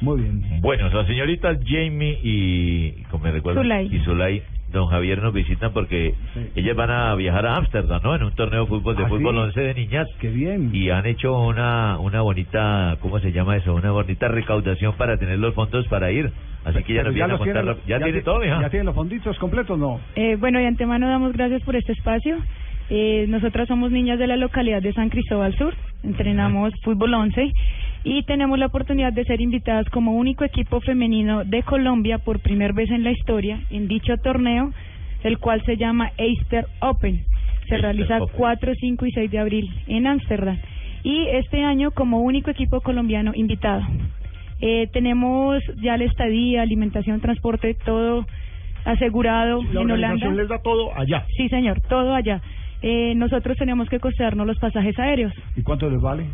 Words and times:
Muy 0.00 0.20
bien. 0.22 0.42
Bueno, 0.60 0.88
las 0.88 1.06
señoritas 1.06 1.58
Jamie 1.66 2.18
y, 2.22 2.92
como 3.10 3.24
me 3.24 3.32
recuerdo, 3.32 3.60
Zulay. 3.62 3.86
y 3.94 3.98
Zulay, 4.00 4.42
don 4.72 4.86
Javier 4.86 5.20
nos 5.22 5.34
visitan 5.34 5.72
porque 5.72 6.14
ellas 6.54 6.76
van 6.76 6.90
a 6.90 7.14
viajar 7.16 7.44
a 7.46 7.56
Ámsterdam, 7.56 8.00
¿no? 8.02 8.14
En 8.14 8.22
un 8.22 8.32
torneo 8.34 8.62
de 8.62 8.66
fútbol 8.68 8.96
de 8.96 9.04
¿Ah, 9.04 9.08
fútbol 9.08 9.34
sí? 9.34 9.40
11 9.40 9.60
de 9.60 9.74
niñas. 9.74 10.06
Qué 10.20 10.28
bien. 10.30 10.70
Y 10.74 10.90
han 10.90 11.06
hecho 11.06 11.38
una 11.38 11.98
una 11.98 12.22
bonita, 12.22 12.96
¿cómo 13.00 13.18
se 13.20 13.32
llama 13.32 13.56
eso? 13.56 13.74
Una 13.74 13.90
bonita 13.90 14.28
recaudación 14.28 14.94
para 14.96 15.16
tener 15.18 15.38
los 15.38 15.54
fondos 15.54 15.86
para 15.88 16.10
ir. 16.12 16.30
Así 16.64 16.82
que 16.84 16.94
ya 16.94 17.02
nos 17.02 17.14
vienen 17.14 17.34
a 17.34 17.38
contar. 17.38 17.62
tienen- 17.64 17.80
¿Ya, 17.86 17.98
tiene 17.98 18.18
ti- 18.18 18.24
todo, 18.24 18.38
mija? 18.40 18.60
¿Ya 18.60 18.70
tienen 18.70 18.86
los 18.86 18.94
fonditos 18.94 19.38
completos 19.38 19.78
no? 19.78 19.98
Eh, 20.14 20.36
bueno, 20.36 20.58
de 20.58 20.66
antemano 20.66 21.08
damos 21.08 21.32
gracias 21.32 21.62
por 21.62 21.74
este 21.74 21.92
espacio. 21.92 22.36
Eh, 22.90 23.26
nosotras 23.28 23.68
somos 23.68 23.90
niñas 23.92 24.18
de 24.18 24.26
la 24.26 24.36
localidad 24.36 24.82
de 24.82 24.92
San 24.92 25.10
Cristóbal 25.10 25.54
Sur, 25.56 25.74
entrenamos 26.02 26.72
fútbol 26.82 27.14
11 27.14 27.52
y 28.04 28.22
tenemos 28.22 28.58
la 28.58 28.66
oportunidad 28.66 29.12
de 29.12 29.24
ser 29.24 29.40
invitadas 29.40 29.88
como 29.90 30.12
único 30.12 30.44
equipo 30.44 30.80
femenino 30.80 31.44
de 31.44 31.62
Colombia 31.62 32.18
por 32.18 32.40
primera 32.40 32.72
vez 32.72 32.90
en 32.90 33.04
la 33.04 33.10
historia 33.10 33.60
en 33.70 33.88
dicho 33.88 34.16
torneo, 34.18 34.72
el 35.22 35.38
cual 35.38 35.62
se 35.64 35.76
llama 35.76 36.12
Easter 36.16 36.66
Open. 36.80 37.24
Se 37.68 37.74
Easter 37.74 37.82
realiza 37.82 38.22
Open. 38.22 38.36
4, 38.36 38.72
5 38.80 39.06
y 39.06 39.10
6 39.12 39.30
de 39.30 39.38
abril 39.38 39.70
en 39.86 40.06
Ámsterdam. 40.06 40.58
Y 41.02 41.26
este 41.28 41.62
año 41.62 41.90
como 41.90 42.20
único 42.20 42.50
equipo 42.50 42.80
colombiano 42.80 43.32
invitado. 43.34 43.82
Eh, 44.60 44.88
tenemos 44.92 45.62
ya 45.82 45.96
la 45.96 46.04
estadía, 46.04 46.62
alimentación, 46.62 47.20
transporte, 47.20 47.74
todo 47.84 48.26
asegurado 48.84 49.62
La 49.72 49.80
en 49.82 49.90
Holanda. 49.90 50.28
les 50.30 50.48
da 50.48 50.58
todo 50.62 50.90
allá. 50.96 51.26
Sí, 51.36 51.48
señor, 51.48 51.80
todo 51.82 52.14
allá. 52.14 52.40
Eh, 52.82 53.14
nosotros 53.14 53.58
tenemos 53.58 53.88
que 53.88 54.00
costearnos 54.00 54.46
los 54.46 54.58
pasajes 54.58 54.98
aéreos. 54.98 55.32
¿Y 55.54 55.62
cuánto 55.62 55.88
les 55.90 56.00
vale? 56.00 56.24